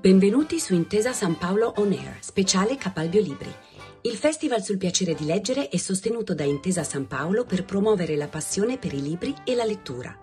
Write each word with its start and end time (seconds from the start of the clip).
Benvenuti 0.00 0.58
su 0.60 0.72
Intesa 0.72 1.12
San 1.12 1.36
Paolo 1.36 1.74
On 1.76 1.92
Air, 1.92 2.16
speciale 2.20 2.78
Capalbio 2.78 3.20
Libri. 3.20 3.52
Il 4.00 4.16
festival 4.16 4.62
sul 4.62 4.78
piacere 4.78 5.12
di 5.14 5.26
leggere 5.26 5.68
è 5.68 5.76
sostenuto 5.76 6.32
da 6.32 6.42
Intesa 6.42 6.82
San 6.84 7.06
Paolo 7.06 7.44
per 7.44 7.66
promuovere 7.66 8.16
la 8.16 8.26
passione 8.26 8.78
per 8.78 8.94
i 8.94 9.02
libri 9.02 9.34
e 9.44 9.54
la 9.54 9.64
lettura. 9.64 10.16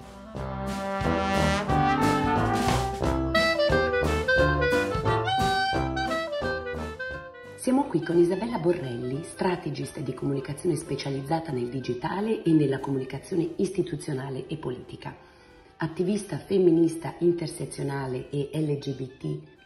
Siamo 7.58 7.84
qui 7.84 8.02
con 8.02 8.18
Isabella 8.18 8.58
Borrelli, 8.58 9.24
strategist 9.26 10.00
di 10.00 10.16
comunicazione 10.16 10.76
specializzata 10.76 11.52
nel 11.52 11.70
digitale 11.70 12.42
e 12.42 12.50
nella 12.50 12.80
comunicazione 12.80 13.48
istituzionale 13.58 14.48
e 14.48 14.58
politica, 14.58 15.16
attivista 15.78 16.40
femminista 16.40 17.14
intersezionale 17.20 18.32
e 18.32 18.50
LGBT 18.54 19.57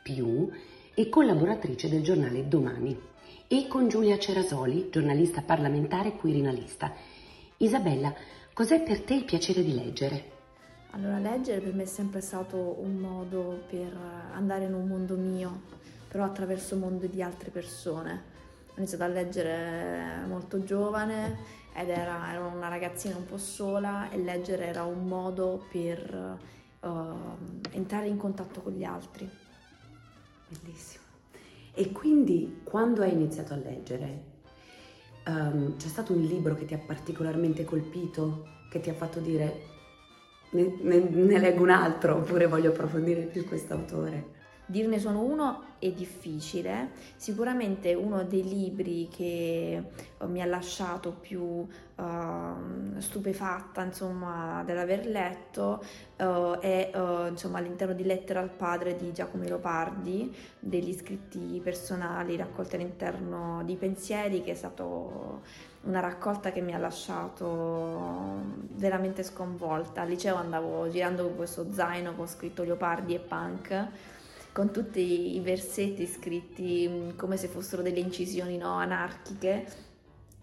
e 0.93 1.09
collaboratrice 1.09 1.87
del 1.87 2.01
giornale 2.01 2.47
Domani, 2.47 2.99
e 3.47 3.67
con 3.67 3.87
Giulia 3.87 4.17
Cerasoli, 4.17 4.89
giornalista 4.89 5.41
parlamentare 5.41 6.13
quirinalista. 6.13 6.93
Isabella, 7.57 8.13
cos'è 8.53 8.81
per 8.81 9.01
te 9.01 9.13
il 9.13 9.25
piacere 9.25 9.63
di 9.63 9.73
leggere? 9.73 10.39
Allora, 10.91 11.19
leggere 11.19 11.61
per 11.61 11.73
me 11.73 11.83
è 11.83 11.85
sempre 11.85 12.19
stato 12.21 12.77
un 12.79 12.97
modo 12.97 13.63
per 13.69 13.95
andare 14.33 14.65
in 14.65 14.73
un 14.73 14.87
mondo 14.87 15.15
mio, 15.15 15.61
però 16.07 16.23
attraverso 16.23 16.73
il 16.73 16.79
mondo 16.79 17.05
di 17.05 17.21
altre 17.21 17.51
persone. 17.51 18.23
Ho 18.69 18.73
iniziato 18.77 19.03
a 19.03 19.07
leggere 19.07 20.25
molto 20.27 20.63
giovane 20.63 21.37
ed 21.75 21.89
era, 21.89 22.33
ero 22.33 22.47
una 22.47 22.69
ragazzina 22.69 23.17
un 23.17 23.25
po' 23.25 23.37
sola 23.37 24.09
e 24.09 24.17
leggere 24.17 24.65
era 24.65 24.83
un 24.83 25.07
modo 25.07 25.65
per 25.71 26.37
uh, 26.79 26.89
entrare 27.71 28.07
in 28.07 28.17
contatto 28.17 28.61
con 28.61 28.73
gli 28.73 28.83
altri. 28.83 29.29
Bellissimo. 30.59 31.03
E 31.73 31.91
quindi 31.91 32.61
quando 32.63 33.01
hai 33.01 33.13
iniziato 33.13 33.53
a 33.53 33.57
leggere, 33.57 34.23
um, 35.27 35.77
c'è 35.77 35.87
stato 35.87 36.13
un 36.13 36.21
libro 36.21 36.55
che 36.55 36.65
ti 36.65 36.73
ha 36.73 36.79
particolarmente 36.79 37.63
colpito, 37.63 38.45
che 38.69 38.81
ti 38.81 38.89
ha 38.89 38.93
fatto 38.93 39.19
dire 39.19 39.69
ne, 40.51 40.77
ne, 40.81 40.99
ne 40.99 41.39
leggo 41.39 41.63
un 41.63 41.69
altro 41.69 42.17
oppure 42.17 42.47
voglio 42.47 42.71
approfondire 42.71 43.23
più 43.23 43.45
questo 43.45 43.73
autore? 43.73 44.39
Dirne 44.71 44.99
solo 44.99 45.19
uno 45.19 45.63
è 45.79 45.91
difficile, 45.91 46.91
sicuramente 47.17 47.93
uno 47.93 48.23
dei 48.23 48.41
libri 48.41 49.09
che 49.11 49.83
uh, 50.17 50.27
mi 50.27 50.41
ha 50.41 50.45
lasciato 50.45 51.11
più 51.11 51.41
uh, 51.41 51.67
stupefatta 52.97 53.83
insomma, 53.83 54.63
dell'aver 54.63 55.07
letto 55.07 55.83
uh, 56.19 56.57
è 56.61 56.89
insomma, 57.27 57.57
all'interno 57.57 57.93
di 57.93 58.05
Lettera 58.05 58.39
al 58.39 58.49
padre 58.49 58.95
di 58.95 59.11
Giacomo 59.11 59.43
Leopardi, 59.43 60.33
degli 60.57 60.93
scritti 60.93 61.59
personali 61.61 62.37
raccolti 62.37 62.75
all'interno 62.75 63.63
di 63.65 63.75
pensieri, 63.75 64.41
che 64.41 64.51
è 64.51 64.55
stato 64.55 65.41
una 65.81 65.99
raccolta 65.99 66.53
che 66.53 66.61
mi 66.61 66.73
ha 66.73 66.77
lasciato 66.77 68.39
veramente 68.69 69.21
sconvolta. 69.23 70.03
Al 70.03 70.07
liceo 70.07 70.35
andavo 70.35 70.87
girando 70.87 71.25
con 71.25 71.35
questo 71.35 71.73
zaino 71.73 72.15
con 72.15 72.25
scritto 72.25 72.63
Leopardi 72.63 73.15
e 73.15 73.19
punk 73.19 73.87
con 74.51 74.71
tutti 74.71 75.35
i 75.35 75.39
versetti 75.39 76.05
scritti 76.05 76.87
mm, 76.89 77.09
come 77.15 77.37
se 77.37 77.47
fossero 77.47 77.81
delle 77.81 77.99
incisioni 77.99 78.57
no, 78.57 78.73
anarchiche. 78.73 79.89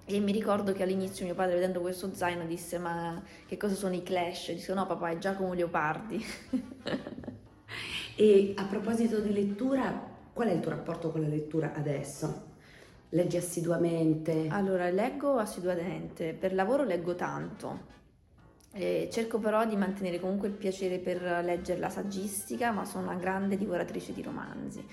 E 0.05 0.21
mi 0.21 0.33
ricordo 0.33 0.73
che 0.73 0.83
all'inizio 0.83 1.27
mio 1.27 1.35
padre, 1.35 1.57
vedendo 1.57 1.81
questo 1.81 2.15
zaino, 2.15 2.47
disse: 2.47 2.79
Ma 2.79 3.23
che 3.47 3.59
cosa 3.59 3.75
sono 3.75 3.95
i 3.95 4.03
clash? 4.03 4.53
Disse: 4.53 4.73
No, 4.73 4.87
papà, 4.87 5.11
è 5.11 5.19
Giacomo 5.19 5.53
Leopardi. 5.53 6.25
e 8.17 8.55
a 8.57 8.65
proposito 8.65 9.21
di 9.21 9.33
lettura, 9.33 10.17
qual 10.33 10.49
è 10.49 10.53
il 10.53 10.61
tuo 10.61 10.71
rapporto 10.71 11.11
con 11.11 11.21
la 11.21 11.29
lettura 11.29 11.75
adesso? 11.75 12.47
Leggi 13.11 13.37
assiduamente? 13.37 14.47
Allora, 14.49 14.89
leggo 14.89 15.37
assiduamente, 15.37 16.33
per 16.33 16.55
lavoro 16.55 16.85
leggo 16.85 17.15
tanto, 17.15 17.97
eh, 18.79 19.09
cerco 19.11 19.39
però 19.39 19.67
di 19.67 19.77
mantenere 19.77 20.21
comunque 20.21 20.47
il 20.47 20.55
piacere 20.55 20.99
per 20.99 21.21
leggere 21.43 21.81
la 21.81 21.91
saggistica, 21.91 22.71
ma 22.71 22.85
sono 22.85 23.11
una 23.11 23.19
grande 23.19 23.57
divoratrice 23.57 24.13
di 24.13 24.23
romanzi. 24.23 24.87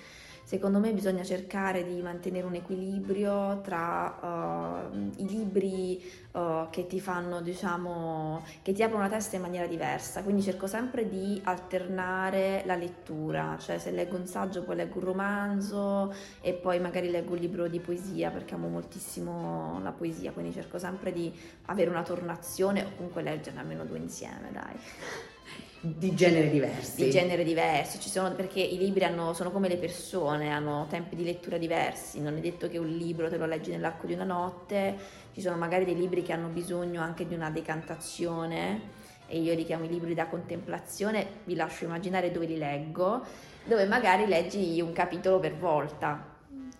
Secondo 0.45 0.77
me 0.77 0.93
bisogna 0.93 1.23
cercare 1.23 1.83
di 1.83 1.99
mantenere 2.03 2.45
un 2.45 2.53
equilibrio 2.53 3.61
tra 3.61 4.91
uh, 4.93 4.95
i 5.15 5.27
libri 5.27 5.99
uh, 6.33 6.69
che 6.69 6.85
ti 6.85 6.99
fanno, 6.99 7.41
diciamo, 7.41 8.45
che 8.61 8.71
ti 8.71 8.83
aprono 8.83 9.01
la 9.01 9.09
testa 9.09 9.37
in 9.37 9.41
maniera 9.41 9.65
diversa, 9.65 10.21
quindi 10.21 10.43
cerco 10.43 10.67
sempre 10.67 11.09
di 11.09 11.41
alternare 11.45 12.61
la 12.67 12.75
lettura, 12.75 13.57
cioè 13.59 13.79
se 13.79 13.89
leggo 13.89 14.17
un 14.17 14.27
saggio 14.27 14.61
poi 14.61 14.75
leggo 14.75 14.99
un 14.99 15.05
romanzo 15.05 16.13
e 16.41 16.53
poi 16.53 16.79
magari 16.79 17.09
leggo 17.09 17.33
un 17.33 17.39
libro 17.39 17.67
di 17.67 17.79
poesia 17.79 18.29
perché 18.29 18.53
amo 18.53 18.67
moltissimo 18.67 19.79
la 19.81 19.93
poesia, 19.93 20.31
quindi 20.31 20.53
cerco 20.53 20.77
sempre 20.77 21.11
di 21.11 21.33
avere 21.65 21.89
una 21.89 22.03
tornazione 22.03 22.83
o 22.83 22.89
comunque 22.95 23.23
leggerne 23.23 23.61
almeno 23.61 23.83
due 23.83 23.97
insieme, 23.97 24.51
dai 24.51 25.34
di 25.79 26.15
genere 26.15 26.49
diversi. 26.49 27.03
Di 27.03 27.11
genere 27.11 27.43
diverso, 27.43 27.99
ci 27.99 28.09
sono, 28.09 28.33
perché 28.33 28.59
i 28.59 28.77
libri 28.77 29.03
hanno, 29.03 29.33
sono 29.33 29.51
come 29.51 29.67
le 29.67 29.77
persone, 29.77 30.49
hanno 30.49 30.87
tempi 30.89 31.15
di 31.15 31.23
lettura 31.23 31.57
diversi, 31.57 32.21
non 32.21 32.35
è 32.37 32.39
detto 32.39 32.67
che 32.67 32.77
un 32.79 32.87
libro 32.87 33.29
te 33.29 33.37
lo 33.37 33.45
leggi 33.45 33.69
nell'arco 33.69 34.07
di 34.07 34.13
una 34.13 34.23
notte, 34.23 34.95
ci 35.33 35.41
sono 35.41 35.57
magari 35.57 35.85
dei 35.85 35.95
libri 35.95 36.23
che 36.23 36.33
hanno 36.33 36.47
bisogno 36.47 37.01
anche 37.01 37.27
di 37.27 37.35
una 37.35 37.51
decantazione 37.51 39.03
e 39.27 39.39
io 39.39 39.53
li 39.53 39.63
chiamo 39.63 39.85
i 39.85 39.89
libri 39.89 40.13
da 40.13 40.27
contemplazione, 40.27 41.27
vi 41.45 41.55
lascio 41.55 41.85
immaginare 41.85 42.31
dove 42.31 42.45
li 42.45 42.57
leggo, 42.57 43.23
dove 43.63 43.85
magari 43.85 44.27
leggi 44.27 44.79
un 44.81 44.91
capitolo 44.91 45.39
per 45.39 45.55
volta. 45.55 46.33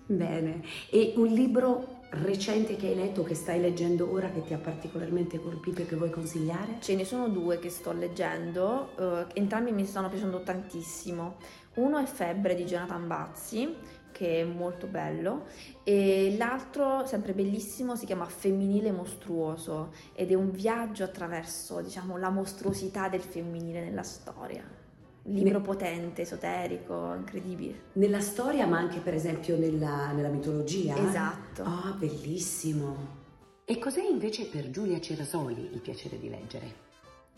Bene, 0.07 0.61
e 0.91 1.13
un 1.15 1.25
libro 1.27 1.94
recente 2.23 2.75
che 2.75 2.87
hai 2.87 2.95
letto, 2.95 3.23
che 3.23 3.35
stai 3.35 3.59
leggendo 3.59 4.11
ora, 4.11 4.29
che 4.29 4.43
ti 4.43 4.53
ha 4.53 4.57
particolarmente 4.57 5.39
colpito 5.39 5.81
e 5.81 5.85
che 5.85 5.95
vuoi 5.95 6.09
consigliare? 6.09 6.77
Ce 6.79 6.95
ne 6.95 7.05
sono 7.05 7.27
due 7.29 7.59
che 7.59 7.69
sto 7.69 7.91
leggendo, 7.91 8.91
uh, 8.95 9.31
entrambi 9.33 9.71
mi 9.71 9.85
stanno 9.85 10.09
piacendo 10.09 10.41
tantissimo. 10.41 11.35
Uno 11.75 11.97
è 11.97 12.05
Febbre 12.05 12.55
di 12.55 12.63
Jonathan 12.63 13.07
Bazzi, 13.07 13.75
che 14.11 14.41
è 14.41 14.43
molto 14.45 14.87
bello, 14.87 15.45
e 15.83 16.35
l'altro, 16.37 17.05
sempre 17.05 17.33
bellissimo, 17.33 17.95
si 17.95 18.05
chiama 18.05 18.25
Femminile 18.25 18.91
Mostruoso 18.91 19.91
ed 20.13 20.31
è 20.31 20.35
un 20.35 20.51
viaggio 20.51 21.03
attraverso, 21.03 21.81
diciamo, 21.81 22.17
la 22.17 22.29
mostruosità 22.29 23.09
del 23.09 23.21
femminile 23.21 23.83
nella 23.83 24.03
storia 24.03 24.84
libro 25.27 25.61
potente, 25.61 26.21
esoterico, 26.21 27.13
incredibile. 27.13 27.81
Nella 27.93 28.19
storia, 28.19 28.67
ma 28.67 28.77
anche 28.77 28.99
per 28.99 29.13
esempio 29.13 29.57
nella, 29.57 30.11
nella 30.11 30.29
mitologia? 30.29 30.95
Esatto. 30.97 31.63
Ah, 31.63 31.89
oh, 31.89 31.93
bellissimo. 31.97 33.23
E 33.65 33.79
cos'è 33.79 34.03
invece 34.03 34.45
per 34.45 34.69
Giulia 34.69 34.99
Cerasoli 34.99 35.69
il 35.73 35.79
piacere 35.79 36.19
di 36.19 36.29
leggere? 36.29 36.83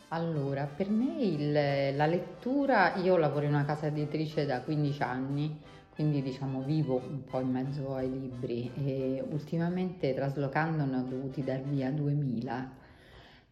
Allora, 0.09 0.65
per 0.65 0.89
me 0.89 1.21
il, 1.21 1.95
la 1.95 2.05
lettura, 2.05 2.95
io 2.95 3.17
lavoro 3.17 3.45
in 3.45 3.53
una 3.53 3.65
casa 3.65 3.87
editrice 3.87 4.45
da 4.45 4.61
15 4.61 5.03
anni, 5.03 5.59
quindi 5.93 6.21
diciamo 6.21 6.61
vivo 6.61 7.01
un 7.07 7.23
po' 7.23 7.39
in 7.39 7.49
mezzo 7.49 7.95
ai 7.95 8.09
libri 8.09 8.71
e 8.75 9.23
ultimamente 9.29 10.13
traslocando 10.13 10.85
ne 10.85 10.97
ho 10.97 11.01
dovuti 11.01 11.43
dar 11.43 11.61
via 11.61 11.89
2000 11.91 12.85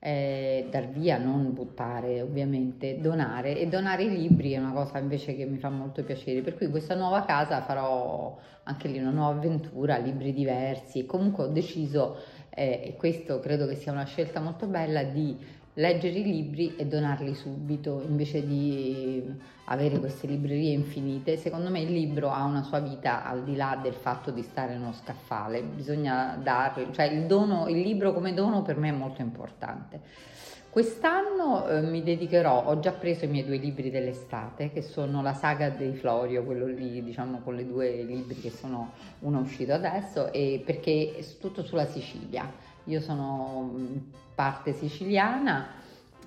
eh, 0.05 0.67
dar 0.69 0.87
via, 0.89 1.17
non 1.17 1.51
buttare 1.51 2.21
ovviamente, 2.21 2.99
donare. 3.01 3.57
E 3.57 3.65
donare 3.67 4.03
i 4.03 4.09
libri 4.15 4.51
è 4.51 4.59
una 4.59 4.71
cosa 4.71 4.99
invece 4.99 5.35
che 5.35 5.45
mi 5.45 5.57
fa 5.57 5.69
molto 5.69 6.03
piacere, 6.03 6.41
per 6.41 6.55
cui 6.55 6.69
questa 6.69 6.93
nuova 6.93 7.25
casa 7.25 7.61
farò 7.61 8.37
anche 8.65 8.87
lì 8.87 8.99
una 8.99 9.09
nuova 9.09 9.33
avventura, 9.33 9.97
libri 9.97 10.31
diversi. 10.31 10.99
E 10.99 11.05
comunque 11.07 11.45
ho 11.45 11.47
deciso, 11.47 12.17
eh, 12.51 12.81
e 12.85 12.95
questo 12.95 13.39
credo 13.39 13.65
che 13.65 13.73
sia 13.73 13.91
una 13.91 14.05
scelta 14.05 14.39
molto 14.39 14.67
bella, 14.67 15.01
di 15.01 15.35
leggere 15.75 16.19
i 16.19 16.23
libri 16.23 16.75
e 16.75 16.85
donarli 16.85 17.33
subito 17.33 18.01
invece 18.07 18.45
di 18.45 19.23
avere 19.65 19.99
queste 19.99 20.27
librerie 20.27 20.73
infinite. 20.73 21.37
Secondo 21.37 21.69
me 21.69 21.81
il 21.81 21.91
libro 21.91 22.29
ha 22.29 22.43
una 22.43 22.63
sua 22.63 22.79
vita 22.79 23.25
al 23.25 23.43
di 23.43 23.55
là 23.55 23.79
del 23.81 23.93
fatto 23.93 24.31
di 24.31 24.41
stare 24.41 24.73
in 24.73 24.81
uno 24.81 24.93
scaffale, 24.93 25.61
bisogna 25.63 26.37
darlo, 26.41 26.91
cioè 26.91 27.05
il, 27.05 27.25
dono, 27.25 27.67
il 27.67 27.79
libro 27.79 28.13
come 28.13 28.33
dono 28.33 28.61
per 28.61 28.77
me 28.77 28.89
è 28.89 28.93
molto 28.93 29.21
importante. 29.21 30.01
Quest'anno 30.69 31.69
eh, 31.69 31.81
mi 31.83 32.03
dedicherò, 32.03 32.65
ho 32.65 32.79
già 32.79 32.91
preso 32.91 33.23
i 33.23 33.29
miei 33.29 33.45
due 33.45 33.55
libri 33.55 33.89
dell'estate, 33.89 34.71
che 34.71 34.81
sono 34.81 35.21
la 35.21 35.33
saga 35.33 35.69
dei 35.69 35.93
Florio, 35.93 36.43
quello 36.43 36.65
lì, 36.65 37.01
diciamo, 37.01 37.39
con 37.39 37.55
le 37.55 37.65
due 37.65 38.03
libri 38.03 38.41
che 38.41 38.49
sono 38.49 38.91
uno 39.19 39.39
uscito 39.39 39.71
adesso, 39.71 40.33
e 40.33 40.61
perché 40.65 41.15
è 41.15 41.23
tutto 41.39 41.63
sulla 41.63 41.85
Sicilia. 41.85 42.51
Io 42.85 42.99
sono 43.01 43.71
mm, 43.73 43.97
parte 44.33 44.73
siciliana 44.73 45.67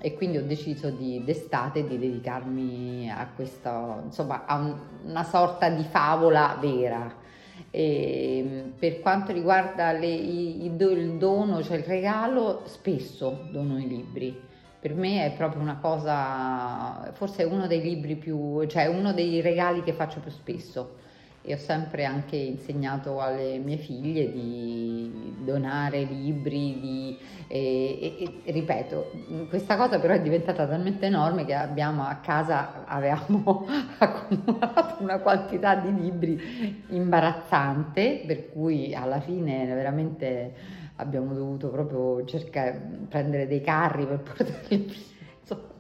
e 0.01 0.15
quindi 0.15 0.37
ho 0.37 0.45
deciso 0.45 0.91
di 0.91 1.23
d'estate 1.25 1.87
di 1.87 1.99
dedicarmi 1.99 3.11
a 3.11 3.29
questa, 3.35 4.01
insomma, 4.05 4.45
a 4.47 4.57
un, 4.57 4.75
una 5.07 5.25
sorta 5.25 5.69
di 5.69 5.83
favola 5.85 6.57
vera. 6.61 7.27
E 7.71 8.73
per 8.79 9.01
quanto 9.01 9.33
riguarda 9.33 9.93
le, 9.93 10.07
i, 10.07 10.65
il 10.65 11.17
dono, 11.19 11.63
cioè 11.63 11.79
il 11.79 11.85
regalo, 11.85 12.63
spesso 12.67 13.49
dono 13.51 13.79
i 13.79 13.89
libri 13.89 14.47
per 14.81 14.95
me 14.95 15.27
è 15.27 15.33
proprio 15.33 15.61
una 15.61 15.79
cosa, 15.81 17.11
forse 17.13 17.43
è 17.43 17.47
uno 17.47 17.67
dei 17.67 17.83
libri 17.83 18.15
più, 18.15 18.65
cioè 18.67 18.87
uno 18.87 19.13
dei 19.13 19.41
regali 19.41 19.83
che 19.83 19.93
faccio 19.93 20.21
più 20.21 20.31
spesso 20.31 20.97
e 21.43 21.55
ho 21.55 21.57
sempre 21.57 22.05
anche 22.05 22.37
insegnato 22.37 23.21
alle 23.21 23.59
mie 23.59 23.77
figlie 23.79 24.31
di 24.31 25.37
donare 25.45 26.03
libri, 26.03 26.79
di, 26.81 27.19
e, 27.47 28.17
e, 28.19 28.41
e, 28.45 28.53
ripeto, 28.53 29.11
questa 29.49 29.77
cosa 29.77 29.99
però 29.99 30.15
è 30.15 30.21
diventata 30.21 30.67
talmente 30.67 31.07
enorme 31.07 31.45
che 31.45 31.55
abbiamo 31.55 32.03
a 32.03 32.17
casa, 32.17 32.85
avevamo 32.87 33.67
accumulato 33.99 35.03
una 35.03 35.19
quantità 35.21 35.77
di 35.77 35.95
libri 35.95 36.85
imbarazzante, 36.89 38.25
per 38.27 38.51
cui 38.51 38.95
alla 38.95 39.21
fine 39.21 39.65
veramente 39.67 40.53
abbiamo 40.97 41.33
dovuto 41.33 41.69
proprio 41.69 42.25
cercare, 42.27 43.07
prendere 43.09 43.47
dei 43.47 43.61
carri 43.61 44.07
per 44.07 44.19
portarli 44.19 44.77
via. 44.77 45.17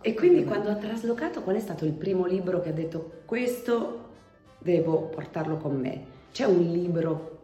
E 0.00 0.14
quindi 0.14 0.44
quando 0.44 0.70
ha 0.70 0.76
traslocato 0.76 1.42
qual 1.42 1.56
è 1.56 1.60
stato 1.60 1.84
il 1.84 1.92
primo 1.92 2.24
libro 2.24 2.60
che 2.60 2.70
ha 2.70 2.72
detto 2.72 3.20
questo 3.26 4.07
devo 4.58 5.08
portarlo 5.08 5.56
con 5.56 5.76
me? 5.76 6.16
C'è 6.32 6.44
un 6.44 6.60
libro 6.60 7.36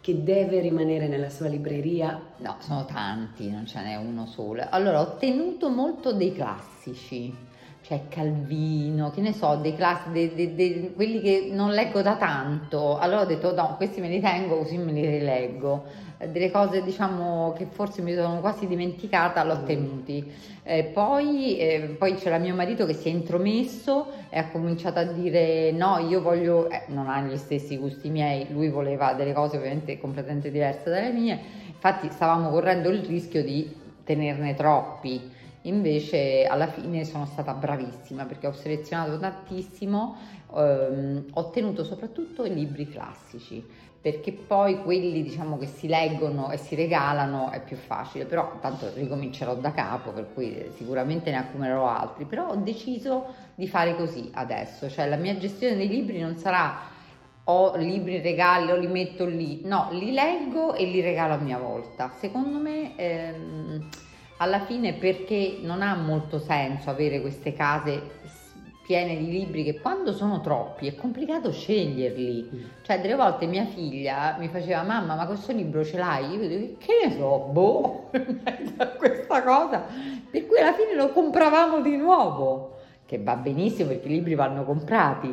che 0.00 0.22
deve 0.22 0.60
rimanere 0.60 1.06
nella 1.08 1.28
sua 1.28 1.48
libreria? 1.48 2.20
No, 2.38 2.56
sono 2.60 2.84
tanti, 2.86 3.50
non 3.50 3.66
ce 3.66 3.82
n'è 3.82 3.96
uno 3.96 4.26
solo. 4.26 4.66
Allora, 4.68 5.00
ho 5.00 5.16
tenuto 5.16 5.68
molto 5.68 6.12
dei 6.12 6.32
classici, 6.32 7.34
cioè 7.82 8.02
Calvino, 8.08 9.10
che 9.10 9.20
ne 9.20 9.32
so, 9.32 9.56
dei 9.56 9.74
classici, 9.74 10.10
dei, 10.12 10.34
dei, 10.34 10.54
dei, 10.54 10.92
quelli 10.94 11.20
che 11.20 11.48
non 11.52 11.70
leggo 11.70 12.02
da 12.02 12.16
tanto. 12.16 12.98
Allora 12.98 13.22
ho 13.22 13.26
detto 13.26 13.54
no, 13.54 13.74
questi 13.76 14.00
me 14.00 14.08
li 14.08 14.20
tengo 14.20 14.58
così 14.58 14.76
me 14.76 14.92
li 14.92 15.06
rileggo 15.06 16.08
delle 16.26 16.50
cose 16.50 16.82
diciamo 16.82 17.54
che 17.56 17.66
forse 17.70 18.02
mi 18.02 18.14
sono 18.14 18.40
quasi 18.40 18.66
dimenticata 18.66 19.42
l'ho 19.42 19.60
mm. 19.60 19.64
tenuti 19.64 20.32
eh, 20.62 20.84
poi, 20.84 21.58
eh, 21.58 21.96
poi, 21.98 22.14
c'era 22.14 22.36
mio 22.36 22.54
marito 22.54 22.84
che 22.84 22.92
si 22.92 23.08
è 23.08 23.10
intromesso 23.10 24.06
e 24.28 24.38
ha 24.38 24.48
cominciato 24.48 24.98
a 24.98 25.04
dire 25.04 25.72
no 25.72 25.98
io 25.98 26.20
voglio 26.20 26.68
eh, 26.68 26.82
non 26.88 27.08
ha 27.08 27.22
gli 27.22 27.36
stessi 27.36 27.78
gusti 27.78 28.10
miei 28.10 28.46
lui 28.50 28.68
voleva 28.68 29.14
delle 29.14 29.32
cose 29.32 29.56
ovviamente 29.56 29.98
completamente 29.98 30.50
diverse 30.50 30.90
dalle 30.90 31.10
mie 31.10 31.38
infatti 31.68 32.10
stavamo 32.10 32.50
correndo 32.50 32.90
il 32.90 33.02
rischio 33.02 33.42
di 33.42 33.74
tenerne 34.04 34.54
troppi 34.54 35.38
invece 35.62 36.44
alla 36.44 36.66
fine 36.66 37.04
sono 37.04 37.26
stata 37.26 37.52
bravissima 37.52 38.24
perché 38.24 38.46
ho 38.46 38.52
selezionato 38.52 39.18
tantissimo 39.18 40.16
ehm, 40.56 41.24
ho 41.32 41.50
tenuto 41.50 41.84
soprattutto 41.84 42.44
i 42.44 42.54
libri 42.54 42.88
classici 42.88 43.62
perché 44.00 44.32
poi 44.32 44.82
quelli 44.82 45.22
diciamo 45.22 45.58
che 45.58 45.66
si 45.66 45.86
leggono 45.86 46.50
e 46.50 46.56
si 46.56 46.74
regalano 46.74 47.50
è 47.50 47.60
più 47.60 47.76
facile, 47.76 48.24
però 48.24 48.58
tanto 48.58 48.90
ricomincerò 48.94 49.54
da 49.56 49.72
capo, 49.72 50.10
per 50.12 50.32
cui 50.32 50.70
sicuramente 50.74 51.30
ne 51.30 51.36
accumulerò 51.36 51.86
altri, 51.86 52.24
però 52.24 52.48
ho 52.48 52.56
deciso 52.56 53.26
di 53.54 53.68
fare 53.68 53.94
così 53.96 54.30
adesso, 54.32 54.88
cioè 54.88 55.06
la 55.06 55.16
mia 55.16 55.36
gestione 55.36 55.76
dei 55.76 55.88
libri 55.88 56.18
non 56.18 56.36
sarà 56.36 56.78
ho 57.44 57.76
libri 57.76 58.16
in 58.16 58.22
regalo, 58.22 58.76
li 58.76 58.86
metto 58.86 59.26
lì, 59.26 59.60
no, 59.64 59.88
li 59.90 60.12
leggo 60.12 60.74
e 60.74 60.84
li 60.84 61.00
regalo 61.00 61.34
a 61.34 61.38
mia 61.38 61.58
volta. 61.58 62.10
Secondo 62.16 62.58
me 62.58 62.96
ehm, 62.96 63.88
alla 64.40 64.60
fine 64.60 64.94
perché 64.94 65.58
non 65.62 65.82
ha 65.82 65.94
molto 65.94 66.38
senso 66.38 66.90
avere 66.90 67.20
queste 67.20 67.52
case 67.52 68.18
piene 68.90 69.16
di 69.16 69.30
libri 69.30 69.62
che 69.62 69.78
quando 69.78 70.12
sono 70.12 70.40
troppi 70.40 70.88
è 70.88 70.96
complicato 70.96 71.52
sceglierli. 71.52 72.50
Mm. 72.52 72.62
Cioè, 72.82 73.00
delle 73.00 73.14
volte 73.14 73.46
mia 73.46 73.66
figlia 73.66 74.36
mi 74.38 74.48
faceva: 74.48 74.82
Mamma, 74.82 75.14
ma 75.14 75.26
questo 75.26 75.52
libro 75.52 75.84
ce 75.84 75.98
l'hai? 75.98 76.34
Io 76.34 76.48
dico: 76.48 76.76
Che 76.78 77.06
ne 77.06 77.16
so, 77.16 77.48
boh, 77.52 78.10
questa 78.98 79.42
cosa. 79.42 79.86
Per 80.30 80.46
cui 80.46 80.58
alla 80.58 80.72
fine 80.72 80.94
lo 80.94 81.10
compravamo 81.10 81.80
di 81.82 81.96
nuovo, 81.96 82.78
che 83.06 83.18
va 83.18 83.36
benissimo 83.36 83.90
perché 83.90 84.08
i 84.08 84.12
libri 84.12 84.34
vanno 84.34 84.64
comprati. 84.64 85.32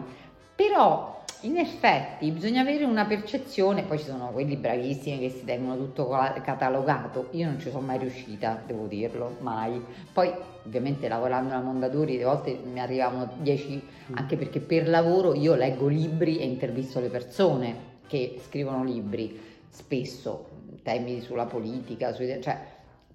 Però 0.54 1.17
in 1.42 1.57
effetti 1.57 2.31
bisogna 2.31 2.62
avere 2.62 2.84
una 2.84 3.06
percezione, 3.06 3.84
poi 3.84 4.00
ci 4.00 4.06
sono 4.06 4.31
quelli 4.31 4.56
bravissimi 4.56 5.19
che 5.19 5.30
si 5.30 5.45
tengono 5.45 5.78
tutto 5.78 6.07
catalogato, 6.44 7.28
io 7.31 7.45
non 7.45 7.60
ci 7.60 7.69
sono 7.69 7.86
mai 7.86 8.00
riuscita, 8.00 8.62
devo 8.66 8.88
dirlo, 8.88 9.38
mai. 9.39 9.80
Poi 10.12 10.31
ovviamente 10.66 11.07
lavorando 11.07 11.54
alla 11.54 11.62
Mondadori 11.62 12.22
a 12.22 12.28
volte 12.28 12.57
mi 12.63 12.80
arrivavano 12.80 13.30
10, 13.39 13.84
anche 14.13 14.36
perché 14.36 14.60
per 14.60 14.89
lavoro 14.89 15.34
io 15.36 15.54
leggo 15.54 15.88
libri 15.88 16.39
e 16.39 16.45
intervisto 16.45 17.00
le 17.00 17.10
persone 17.10 17.95
che 18.07 18.40
scrivono 18.44 18.83
libri, 18.83 19.40
spesso 19.69 20.50
temi 20.81 21.22
sulla 21.22 21.45
politica, 21.45 22.13
sui, 22.13 22.42
cioè 22.42 22.60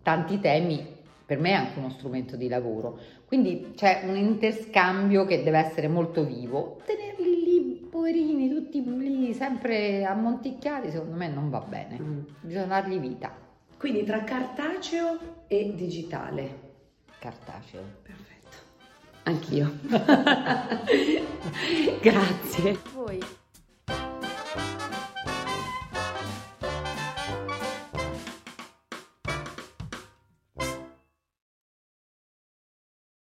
tanti 0.03 0.39
temi 0.39 1.01
per 1.25 1.39
me 1.39 1.51
è 1.51 1.55
anche 1.55 1.79
uno 1.79 1.91
strumento 1.91 2.37
di 2.37 2.49
lavoro. 2.49 2.99
Quindi 3.27 3.73
c'è 3.75 4.03
un 4.05 4.17
interscambio 4.17 5.25
che 5.25 5.43
deve 5.43 5.59
essere 5.59 5.89
molto 5.89 6.25
vivo. 6.25 6.83
Tenerli 6.85 7.12
poverini, 7.93 8.49
tutti 8.49 8.83
lì 8.83 9.35
sempre 9.35 10.06
ammonticchiati, 10.06 10.91
secondo 10.91 11.15
me 11.15 11.29
non 11.29 11.50
va 11.50 11.61
bene. 11.61 12.00
Mm. 12.00 12.21
Bisogna 12.41 12.65
dargli 12.65 12.99
vita. 12.99 13.31
Quindi 13.77 14.03
tra 14.05 14.25
cartaceo 14.25 15.44
e 15.47 15.75
digitale. 15.75 16.71
Cartaceo. 17.19 17.83
Perfetto. 18.03 18.56
Anch'io. 19.25 19.79
Grazie. 22.00 22.79
Voi. 22.94 23.21